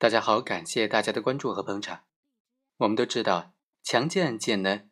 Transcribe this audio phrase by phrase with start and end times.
[0.00, 2.04] 大家好，感谢大家的关注和捧场。
[2.76, 4.82] 我们都知道，强奸案件呢，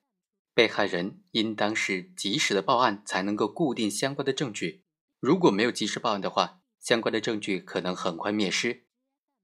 [0.52, 4.82] 被害人应当是及时的报案，才能够固定相关的证据。
[5.20, 8.84] 如果没有及时报案的话，相关的证据可能很快灭失。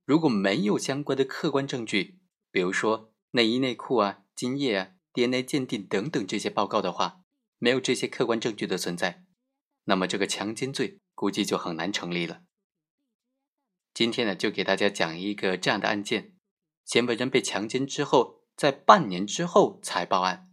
[0.05, 2.19] 如果没有相关的客观证据，
[2.51, 7.21] 比如说内衣内裤啊、精液啊、DNA 鉴定等等这些报告的话，
[7.59, 9.23] 没有这些客观证据的存在，
[9.85, 12.43] 那么这个强奸罪估计就很难成立了。
[13.95, 16.33] 今天呢，就给大家讲一个这样的案件：
[16.85, 20.51] 嫌疑人被强奸之后，在半年之后才报案，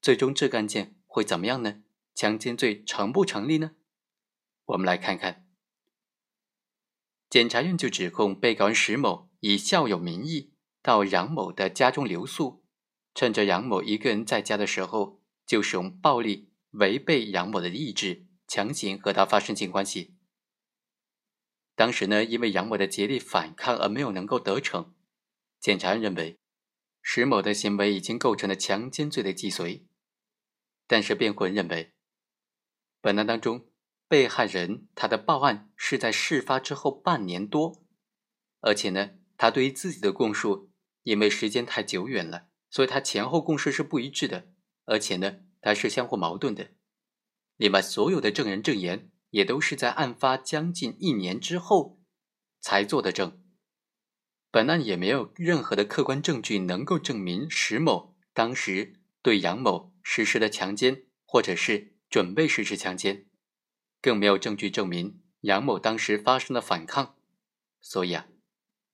[0.00, 1.82] 最终这个案件会怎么样呢？
[2.14, 3.72] 强奸罪成不成立呢？
[4.64, 5.46] 我们来看看。
[7.28, 12.64] 检察院就指控被告人石某以校友名义到杨某的家中留宿，
[13.14, 20.14] 趁着杨某一个人在家的时候，就使用暴力违背杨某的意志，强行和他发生性关系。
[21.78, 24.96] 当时呢，因为杨某的竭力反抗而没有能够得逞，
[25.60, 26.40] 检察院认为
[27.00, 29.86] 石某的行为已经构成了强奸罪的既遂。
[30.88, 31.94] 但是辩护人认为，
[33.00, 33.70] 本案当中
[34.08, 37.86] 被害人他的报案是在事发之后半年多，
[38.58, 40.72] 而且呢，他对于自己的供述
[41.04, 44.48] 因为时间太久远了，所以他前后供述是不一致的，
[44.86, 46.72] 而且呢，他是相互矛盾的。
[47.56, 49.12] 另外，所有的证人证言。
[49.30, 52.00] 也都是在案发将近一年之后
[52.60, 53.42] 才做的证，
[54.50, 63.26] 本案也没有任何的客观证据能够证明石某当时对杨某实施了强奸，或者是准备实施强奸，
[64.00, 67.16] 更没有证据证明杨某当时发生了反抗，
[67.80, 68.28] 所以啊，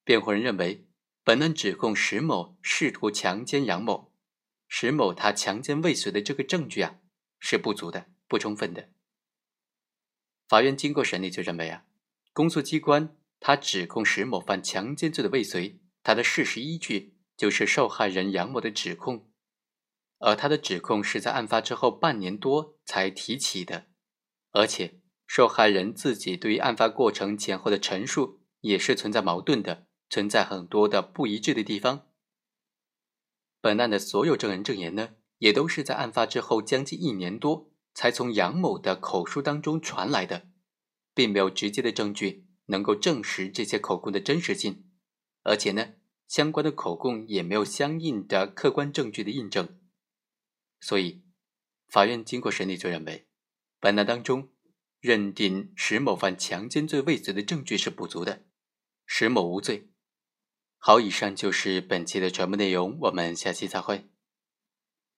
[0.02, 0.88] 辩护人认为
[1.22, 4.12] 本案指控石某试图强奸杨某，
[4.66, 6.96] 石某他强奸未遂的这个证据啊
[7.38, 8.90] 是不足的、不充分的。
[10.46, 11.84] 法院经过审理，就认为啊，
[12.32, 19.30] 公诉机关他指控石某犯强奸罪的未遂，他的事实依据就是受害人杨某的指控，
[20.18, 23.86] 而他的指控是在案发之后半年多才提起的，
[24.52, 32.06] 而且受害人自己对于案发过程前后的陈述也是存在矛盾的，存在很多的不一致的地方。
[33.60, 37.70] 本案的所有证人证言呢，也都是在案发之后将近一年多。
[37.94, 40.48] 才从杨某的口述当中传来的，
[41.14, 44.84] 并没有直接的证据能够证实这些口供的真实性，
[45.42, 45.94] 而且呢，
[46.26, 49.78] 相关的口供也没有相应的客观证据的印证，
[50.80, 51.22] 所以，
[51.88, 53.28] 法院经过审理就认为，
[53.78, 54.50] 本案当中
[55.00, 58.44] 认定石某犯强奸罪未遂的证据是不足的，
[59.06, 59.90] 石某无罪。
[60.78, 64.08] 好，以上就是本期的全部内容，我们下期再会。